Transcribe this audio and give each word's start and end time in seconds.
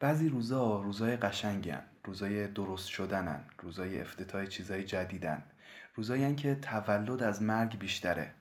بعضی 0.00 0.28
روزا 0.28 0.80
روزای 0.80 1.16
قشنگن 1.16 1.82
روزای 2.04 2.48
درست 2.48 2.88
شدنن 2.88 3.40
روزای 3.62 4.00
افتتاح 4.00 4.46
چیزای 4.46 4.84
جدیدن 4.84 5.42
روزایی 5.94 6.34
که 6.34 6.54
تولد 6.54 7.22
از 7.22 7.42
مرگ 7.42 7.78
بیشتره. 7.78 8.34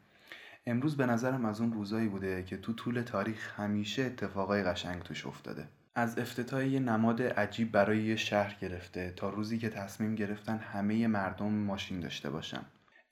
امروز 0.66 0.98
به 0.98 1.06
نظرم 1.06 1.46
از 1.46 1.62
اون 1.62 1.74
روزایی 1.74 2.08
بوده 2.08 2.44
که 2.44 2.58
تو 2.58 2.74
طول 2.74 3.02
تاریخ 3.02 3.60
همیشه 3.60 4.04
اتفاقای 4.04 4.64
قشنگ 4.64 5.04
توش 5.04 5.26
افتاده. 5.26 5.68
از 5.96 6.20
افتتاح 6.20 6.68
یه 6.68 6.80
نماد 6.80 7.22
عجیب 7.22 7.72
برای 7.72 8.04
یه 8.04 8.16
شهر 8.16 8.58
گرفته 8.62 9.14
تا 9.16 9.30
روزی 9.30 9.58
که 9.58 9.70
تصمیم 9.70 10.16
گرفتن 10.16 10.58
همه 10.58 11.08
مردم 11.08 11.54
ماشین 11.54 12.00
داشته 12.00 12.30
باشن. 12.30 12.62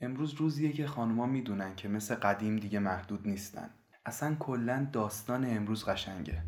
امروز 0.02 0.34
روزیه 0.34 0.72
که 0.72 0.88
خانوما 0.88 1.26
می‌دونن 1.26 1.76
که 1.76 1.88
مثل 1.88 2.16
قدیم 2.16 2.56
دیگه 2.56 2.80
محدود 2.80 3.28
نیستن. 3.28 3.70
اصلا 4.06 4.36
کلا 4.36 4.88
داستان 4.94 5.46
امروز 5.46 5.86
قشنگه. 5.86 6.44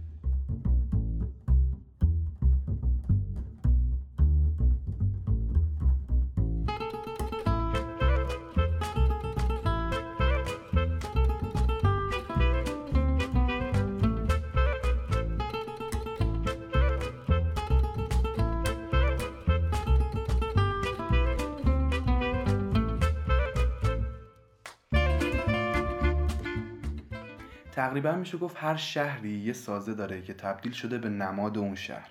تقریبا 27.78 28.12
میشه 28.12 28.38
گفت 28.38 28.56
هر 28.60 28.76
شهری 28.76 29.30
یه 29.30 29.54
سازه 29.54 29.94
داره 29.94 30.22
که 30.22 30.34
تبدیل 30.34 30.72
شده 30.72 30.98
به 30.98 31.10
نماد 31.10 31.58
اون 31.58 31.76
شهر. 31.76 32.10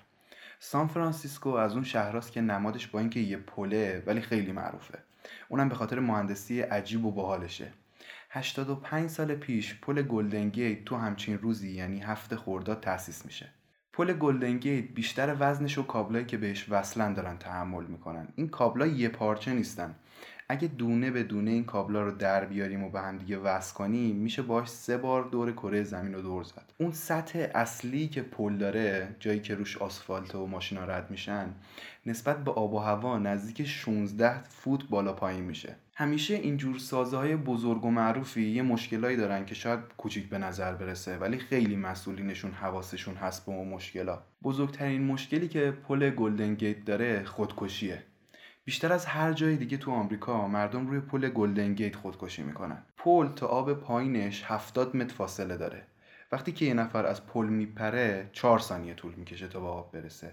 سان 0.59 0.87
فرانسیسکو 0.87 1.49
از 1.49 1.73
اون 1.73 1.83
شهراست 1.83 2.31
که 2.31 2.41
نمادش 2.41 2.87
با 2.87 2.99
اینکه 2.99 3.19
یه 3.19 3.37
پله 3.37 4.03
ولی 4.05 4.21
خیلی 4.21 4.51
معروفه. 4.51 4.99
اونم 5.49 5.69
به 5.69 5.75
خاطر 5.75 5.99
مهندسی 5.99 6.61
عجیب 6.61 7.05
و 7.05 7.11
باحالشه. 7.11 7.71
85 8.29 9.09
سال 9.09 9.35
پیش 9.35 9.79
پل 9.81 10.01
گلدن 10.01 10.49
گیت 10.49 10.85
تو 10.85 10.95
همچین 10.95 11.37
روزی 11.37 11.71
یعنی 11.71 11.99
هفته 11.99 12.35
خرداد 12.35 12.79
تأسیس 12.79 13.25
میشه. 13.25 13.49
پل 13.93 14.13
گلدن 14.13 14.57
گیت 14.57 14.85
بیشتر 14.93 15.35
وزنش 15.39 15.77
و 15.77 15.83
کابلایی 15.83 16.25
که 16.25 16.37
بهش 16.37 16.65
وصلن 16.69 17.13
دارن 17.13 17.37
تحمل 17.37 17.83
می‌کنن. 17.83 18.27
این 18.35 18.49
کابلا 18.49 18.85
یه 18.85 19.09
پارچه 19.09 19.53
نیستن. 19.53 19.95
اگه 20.49 20.67
دونه 20.67 21.11
به 21.11 21.23
دونه 21.23 21.51
این 21.51 21.63
کابلا 21.63 22.03
رو 22.03 22.11
در 22.11 22.45
بیاریم 22.45 22.83
و 22.83 22.89
به 22.89 23.01
هم 23.01 23.17
دیگه 23.17 23.37
وصل 23.37 23.73
کنیم 23.73 24.15
میشه 24.15 24.41
باش 24.41 24.67
سه 24.67 24.97
بار 24.97 25.23
دور 25.23 25.51
کره 25.51 25.83
زمین 25.83 26.13
رو 26.13 26.21
دور 26.21 26.43
زد. 26.43 26.73
اون 26.77 26.91
سطح 26.91 27.47
اصلی 27.55 28.07
که 28.07 28.21
پل 28.21 28.57
داره 28.57 29.15
جایی 29.19 29.39
که 29.39 29.55
روش 29.55 29.77
آسفالت 29.77 30.35
و 30.35 30.47
ماشینا 30.47 30.85
رد 30.85 31.11
میشن 31.11 31.53
نسبت 32.05 32.43
به 32.43 32.51
آب 32.51 32.73
و 32.73 32.79
هوا 32.79 33.19
نزدیک 33.19 33.67
16 33.67 34.43
فوت 34.43 34.89
بالا 34.89 35.13
پایین 35.13 35.43
میشه. 35.43 35.75
همیشه 35.95 36.33
اینجور 36.33 36.77
سازه 36.77 37.17
های 37.17 37.35
بزرگ 37.35 37.85
و 37.85 37.91
معروفی 37.91 38.41
یه 38.41 38.61
مشکلایی 38.61 39.17
دارن 39.17 39.45
که 39.45 39.55
شاید 39.55 39.79
کوچیک 39.97 40.29
به 40.29 40.37
نظر 40.37 40.73
برسه 40.73 41.17
ولی 41.17 41.37
خیلی 41.37 41.75
مسئولینشون 41.75 42.51
حواسشون 42.51 43.15
هست 43.15 43.45
به 43.45 43.51
اون 43.51 43.67
مشکلا. 43.67 44.21
بزرگترین 44.43 45.03
مشکلی 45.03 45.47
که 45.47 45.71
پل 45.71 46.09
گلدن 46.09 46.55
گیت 46.55 46.85
داره 46.85 47.23
خودکشیه. 47.23 48.03
بیشتر 48.67 48.93
از 48.93 49.05
هر 49.05 49.33
جای 49.33 49.57
دیگه 49.57 49.77
تو 49.77 49.91
آمریکا 49.91 50.47
مردم 50.47 50.87
روی 50.87 50.99
پل 50.99 51.29
گلدن 51.29 51.73
گیت 51.73 51.95
خودکشی 51.95 52.43
می‌کنن. 52.43 52.77
پل 52.97 53.27
تا 53.27 53.47
آب 53.47 53.73
پایینش 53.73 54.43
70 54.45 54.95
متر 54.95 55.13
فاصله 55.13 55.57
داره. 55.57 55.83
وقتی 56.31 56.51
که 56.51 56.65
یه 56.65 56.73
نفر 56.73 57.05
از 57.05 57.27
پل 57.27 57.45
میپره 57.45 58.29
4 58.33 58.59
ثانیه 58.59 58.93
طول 58.93 59.13
می‌کشه 59.13 59.47
تا 59.47 59.59
به 59.59 59.67
آب 59.67 59.91
برسه. 59.91 60.31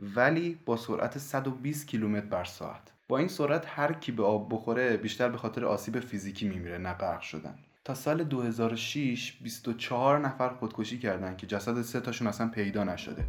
ولی 0.00 0.58
با 0.64 0.76
سرعت 0.76 1.18
120 1.18 1.86
کیلومتر 1.86 2.26
بر 2.26 2.44
ساعت. 2.44 2.92
با 3.08 3.18
این 3.18 3.28
سرعت 3.28 3.64
هر 3.68 3.92
کی 3.92 4.12
به 4.12 4.24
آب 4.24 4.54
بخوره 4.54 4.96
بیشتر 4.96 5.28
به 5.28 5.38
خاطر 5.38 5.64
آسیب 5.64 6.00
فیزیکی 6.00 6.48
میمیره 6.48 6.78
نه 6.78 6.92
غرق 6.92 7.20
شدن. 7.20 7.54
تا 7.84 7.94
سال 7.94 8.24
2006 8.24 9.32
24 9.42 10.18
نفر 10.18 10.48
خودکشی 10.48 10.98
کردن 10.98 11.36
که 11.36 11.46
جسد 11.46 11.82
سه 11.82 12.00
تاشون 12.00 12.28
اصلا 12.28 12.48
پیدا 12.48 12.84
نشده. 12.84 13.24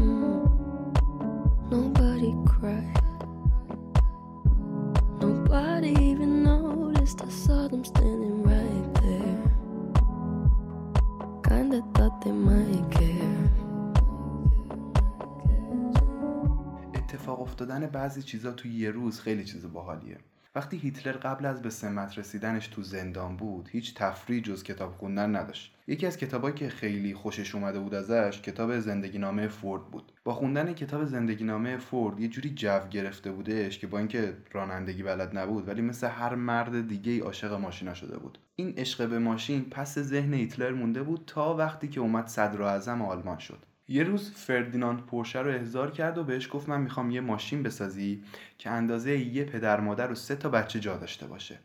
Mm. 0.00 0.42
اتفاق 16.94 17.40
افتادن 17.40 17.86
بعضی 17.86 18.22
چیزا 18.22 18.52
تو 18.52 18.68
یه 18.68 18.90
روز 18.90 19.20
خیلی 19.20 19.44
چیز 19.44 19.72
باحالیه 19.72 20.18
وقتی 20.54 20.76
هیتلر 20.76 21.12
قبل 21.12 21.46
از 21.46 21.62
به 21.62 21.70
سمت 21.70 22.18
رسیدنش 22.18 22.66
تو 22.66 22.82
زندان 22.82 23.36
بود 23.36 23.68
هیچ 23.72 23.94
تفریح 23.94 24.42
جز 24.42 24.62
کتاب 24.62 24.92
خوندن 24.92 25.36
نداشت. 25.36 25.74
یکی 25.86 26.06
از 26.06 26.16
کتابایی 26.16 26.54
که 26.54 26.68
خیلی 26.68 27.14
خوشش 27.14 27.54
اومده 27.54 27.78
بود 27.78 27.94
ازش 27.94 28.40
کتاب 28.40 28.78
زندگی 28.78 29.18
نامه 29.18 29.48
فورد 29.48 29.82
بود. 29.82 30.12
با 30.24 30.34
خوندن 30.34 30.72
کتاب 30.72 31.04
زندگی 31.04 31.44
نامه 31.44 31.76
فورد 31.76 32.20
یه 32.20 32.28
جوری 32.28 32.50
جو 32.50 32.80
گرفته 32.90 33.32
بودش 33.32 33.78
که 33.78 33.86
با 33.86 33.98
اینکه 33.98 34.36
رانندگی 34.52 35.02
بلد 35.02 35.38
نبود 35.38 35.68
ولی 35.68 35.82
مثل 35.82 36.06
هر 36.06 36.34
مرد 36.34 36.88
دیگه 36.88 37.12
ای 37.12 37.20
عاشق 37.20 37.52
ماشینا 37.52 37.94
شده 37.94 38.18
بود. 38.18 38.38
این 38.56 38.74
عشق 38.76 39.08
به 39.08 39.18
ماشین 39.18 39.64
پس 39.70 39.98
ذهن 39.98 40.34
هیتلر 40.34 40.72
مونده 40.72 41.02
بود 41.02 41.24
تا 41.26 41.56
وقتی 41.56 41.88
که 41.88 42.00
اومد 42.00 42.26
صدر 42.26 42.62
اعظم 42.62 43.02
آلمان 43.02 43.38
شد. 43.38 43.58
یه 43.92 44.02
روز 44.02 44.30
فردیناند 44.30 45.00
پورشه 45.00 45.38
رو 45.38 45.50
احضار 45.50 45.90
کرد 45.90 46.18
و 46.18 46.24
بهش 46.24 46.48
گفت 46.52 46.68
من 46.68 46.80
می‌خوام 46.80 47.10
یه 47.10 47.20
ماشین 47.20 47.62
بسازی 47.62 48.24
که 48.58 48.70
اندازه 48.70 49.18
یه 49.18 49.44
پدر 49.44 49.80
مادر 49.80 50.12
و 50.12 50.14
سه 50.14 50.36
تا 50.36 50.48
بچه 50.48 50.80
جا 50.80 50.96
داشته 50.96 51.26
باشه. 51.26 51.58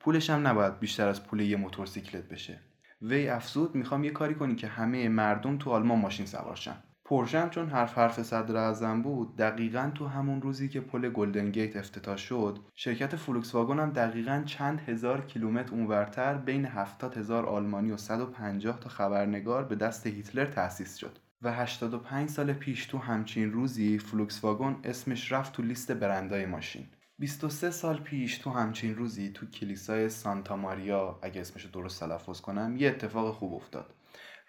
پولش 0.00 0.30
هم 0.30 0.46
نباید 0.46 0.78
بیشتر 0.78 1.08
از 1.08 1.24
پول 1.24 1.40
یه 1.40 1.56
موتورسیکلت 1.56 2.28
بشه. 2.28 2.58
وی 3.02 3.28
افزود 3.28 3.74
می‌خوام 3.74 4.04
یه 4.04 4.10
کاری 4.10 4.34
کنی 4.34 4.54
که 4.54 4.66
همه 4.66 5.08
مردم 5.08 5.58
تو 5.58 5.70
آلمان 5.70 5.98
ماشین 5.98 6.26
سوار 6.26 6.51
شن 6.51 6.76
پورشه‌م 7.04 7.50
چون 7.50 7.68
حرف 7.68 7.98
حرف 7.98 8.22
صدر 8.22 8.56
اعظم 8.56 9.02
بود 9.02 9.36
دقیقا 9.36 9.90
تو 9.94 10.06
همون 10.06 10.42
روزی 10.42 10.68
که 10.68 10.80
پل 10.80 11.08
گلدن 11.08 11.50
گیت 11.50 11.76
افتتاح 11.76 12.16
شد 12.16 12.58
شرکت 12.74 13.16
فولکس 13.16 13.54
واگن 13.54 13.80
هم 13.80 13.90
دقیقا 13.90 14.42
چند 14.46 14.80
هزار 14.80 15.26
کیلومتر 15.26 15.72
اونورتر 15.72 16.34
بین 16.34 16.64
70 16.64 17.16
هزار 17.16 17.46
آلمانی 17.46 17.90
و 17.90 17.96
150 17.96 18.80
تا 18.80 18.88
خبرنگار 18.88 19.64
به 19.64 19.74
دست 19.74 20.06
هیتلر 20.06 20.46
تأسیس 20.46 20.96
شد. 20.96 21.18
و 21.44 21.52
85 21.52 22.28
سال 22.28 22.52
پیش 22.52 22.86
تو 22.86 22.98
همچین 22.98 23.52
روزی 23.52 23.98
فولکس 23.98 24.44
واگن 24.44 24.76
اسمش 24.84 25.32
رفت 25.32 25.52
تو 25.52 25.62
لیست 25.62 25.92
برندای 25.92 26.46
ماشین. 26.46 26.86
23 27.18 27.70
سال 27.70 27.98
پیش 27.98 28.38
تو 28.38 28.50
همچین 28.50 28.94
روزی 28.94 29.30
تو 29.32 29.46
کلیسای 29.46 30.08
سانتا 30.08 30.56
ماریا 30.56 31.18
اگه 31.22 31.40
اسمش 31.40 31.64
درست 31.64 32.00
تلفظ 32.00 32.40
کنم 32.40 32.76
یه 32.76 32.88
اتفاق 32.88 33.34
خوب 33.34 33.54
افتاد. 33.54 33.94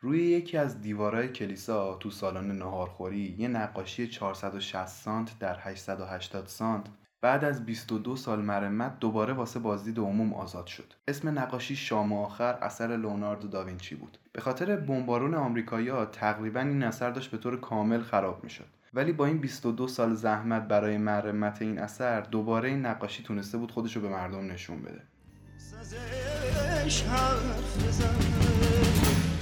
روی 0.02 0.24
یکی 0.24 0.58
از 0.58 0.82
دیوارهای 0.82 1.28
کلیسا 1.28 1.96
تو 1.96 2.12
سالن 2.12 2.52
نهارخوری 2.52 3.36
یه 3.40 3.48
نقاشی 3.48 4.08
460 4.08 4.88
سانت 4.88 5.40
در 5.40 5.58
880 5.60 6.48
سانت 6.48 6.88
بعد 7.26 7.44
از 7.44 7.66
22 7.66 8.16
سال 8.16 8.42
مرمت 8.42 9.00
دوباره 9.00 9.34
واسه 9.34 9.60
بازدید 9.60 10.00
عموم 10.00 10.34
آزاد 10.34 10.68
شد. 10.68 10.94
اسم 11.08 11.40
نقاشی 11.40 11.76
شام 11.76 12.14
آخر 12.14 12.54
اثر 12.62 12.98
لوناردو 12.98 13.48
داوینچی 13.48 13.96
بود. 13.96 14.18
به 14.34 14.42
خاطر 14.42 14.76
بمبارون 14.76 15.36
آمریکایی‌ها 15.36 16.06
تقریبا 16.06 16.60
این 16.60 16.84
اثر 16.84 17.12
داشت 17.12 17.32
به 17.32 17.38
طور 17.38 17.60
کامل 17.60 18.02
خراب 18.02 18.44
می‌شد. 18.44 18.66
ولی 18.94 19.12
با 19.12 19.26
این 19.26 19.38
22 19.38 19.88
سال 19.88 20.14
زحمت 20.14 20.68
برای 20.68 20.98
مرمت 20.98 21.62
این 21.62 21.80
اثر 21.80 22.22
دوباره 22.22 22.70
این 22.70 22.86
نقاشی 22.86 23.24
تونسته 23.24 23.58
بود 23.58 23.72
خودشو 23.72 24.02
به 24.02 24.10
مردم 24.10 24.52
نشون 24.52 24.82
بده. 24.82 25.02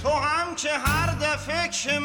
تو 0.02 0.08
هم 0.08 0.54
که 0.54 0.68
هر 0.68 1.14
دفعه 1.14 1.68
که 1.68 1.98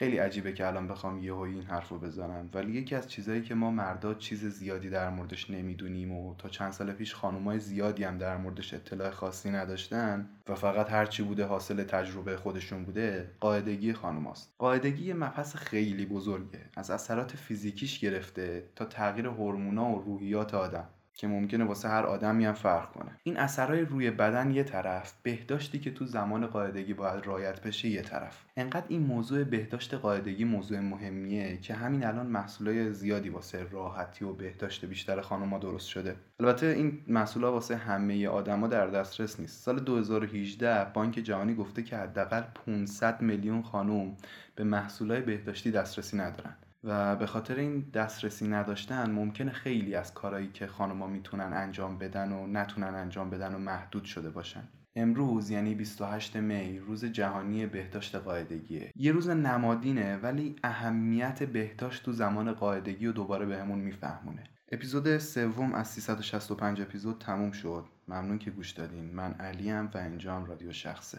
خیلی 0.00 0.18
عجیبه 0.18 0.52
که 0.52 0.66
الان 0.66 0.88
بخوام 0.88 1.18
یه 1.18 1.34
این 1.34 1.62
حرف 1.62 1.88
رو 1.88 1.98
بزنم. 1.98 2.50
ولی 2.54 2.72
یکی 2.72 2.94
از 2.94 3.08
چیزهایی 3.08 3.42
که 3.42 3.54
ما 3.54 3.70
مردا 3.70 4.14
چیز 4.14 4.44
زیادی 4.44 4.90
در 4.90 5.10
موردش 5.10 5.50
نمی‌دونیم 5.50 6.12
و 6.12 6.34
تا 6.38 6.48
چند 6.48 6.72
سال 6.72 6.92
پیش 6.92 7.14
خانومای 7.14 7.58
زیادی 7.58 8.04
هم 8.04 8.18
در 8.18 8.36
موردش 8.36 8.74
اطلاع 8.74 9.10
خاصی 9.10 9.50
نداشتن 9.50 10.28
و 10.48 10.54
فقط 10.54 10.90
هرچی 10.90 11.22
بوده 11.22 11.44
حاصل 11.44 11.84
تجربه 11.84 12.36
خودشون 12.36 12.84
بوده 12.84 13.30
قاعدگی 13.40 13.92
خانوماست 13.92 14.54
قاعدگی 14.58 15.12
مبحث 15.12 15.56
خیلی 15.56 16.06
بزرگه. 16.06 16.60
از 16.76 16.90
اثرات 16.90 17.36
فیزیکیش 17.36 17.98
گرفته 17.98 18.64
تا 18.76 18.84
تغییر 18.84 19.26
هورمونا 19.26 19.90
و 19.90 20.02
روحیات 20.02 20.54
آدم. 20.54 20.88
که 21.20 21.26
ممکنه 21.26 21.64
واسه 21.64 21.88
هر 21.88 22.02
آدمی 22.02 22.44
هم 22.44 22.52
فرق 22.52 22.92
کنه. 22.92 23.10
این 23.22 23.36
اثرهای 23.36 23.80
روی 23.80 24.10
بدن 24.10 24.50
یه 24.50 24.62
طرف 24.62 25.12
بهداشتی 25.22 25.78
که 25.78 25.90
تو 25.90 26.06
زمان 26.06 26.46
قاعدگی 26.46 26.94
باید 26.94 27.26
رایت 27.26 27.62
بشه 27.62 27.88
یه 27.88 28.02
طرف. 28.02 28.44
انقدر 28.56 28.84
این 28.88 29.02
موضوع 29.02 29.44
بهداشت 29.44 29.94
قاعدگی 29.94 30.44
موضوع 30.44 30.80
مهمیه 30.80 31.56
که 31.56 31.74
همین 31.74 32.04
الان 32.04 32.26
محصولای 32.26 32.92
زیادی 32.92 33.28
واسه 33.28 33.66
راحتی 33.70 34.24
و 34.24 34.32
بهداشت 34.32 34.84
بیشتر 34.84 35.20
خانم‌ها 35.20 35.58
درست 35.58 35.88
شده. 35.88 36.16
البته 36.40 36.66
این 36.66 36.98
محصولا 37.06 37.52
واسه 37.52 37.76
همه 37.76 38.28
آدما 38.28 38.66
در 38.66 38.86
دسترس 38.86 39.40
نیست. 39.40 39.64
سال 39.64 39.80
2018 39.80 40.84
بانک 40.84 41.14
جهانی 41.14 41.54
گفته 41.54 41.82
که 41.82 41.96
حداقل 41.96 42.42
500 42.66 43.22
میلیون 43.22 43.62
خانم 43.62 44.16
به 44.54 44.64
محصولای 44.64 45.20
بهداشتی 45.20 45.70
دسترسی 45.70 46.16
ندارن. 46.16 46.56
و 46.84 47.16
به 47.16 47.26
خاطر 47.26 47.56
این 47.56 47.90
دسترسی 47.94 48.48
نداشتن 48.48 49.10
ممکنه 49.10 49.52
خیلی 49.52 49.94
از 49.94 50.14
کارهایی 50.14 50.48
که 50.48 50.66
خانم‌ها 50.66 51.06
می‌تونن 51.06 51.52
انجام 51.52 51.98
بدن 51.98 52.32
و 52.32 52.46
نتونن 52.46 52.94
انجام 52.94 53.30
بدن 53.30 53.54
و 53.54 53.58
محدود 53.58 54.04
شده 54.04 54.30
باشن. 54.30 54.68
امروز 54.96 55.50
یعنی 55.50 55.74
28 55.74 56.36
می 56.36 56.78
روز 56.78 57.04
جهانی 57.04 57.66
بهداشت 57.66 58.14
قاعدگیه. 58.14 58.92
یه 58.96 59.12
روز 59.12 59.28
نمادینه 59.28 60.16
ولی 60.16 60.56
اهمیت 60.64 61.42
بهداشت 61.42 62.04
تو 62.04 62.12
زمان 62.12 62.52
قاعدگی 62.52 63.06
و 63.06 63.12
دوباره 63.12 63.46
بهمون 63.46 63.78
میفهمونه. 63.78 64.44
اپیزود 64.72 65.18
سوم 65.18 65.74
از 65.74 65.88
365 65.88 66.80
اپیزود 66.80 67.18
تموم 67.18 67.52
شد. 67.52 67.84
ممنون 68.08 68.38
که 68.38 68.50
گوش 68.50 68.70
دادین. 68.70 69.14
من 69.14 69.32
علیم 69.32 69.90
و 69.94 69.98
اینجام 69.98 70.44
رادیو 70.44 70.72
شخصه. 70.72 71.18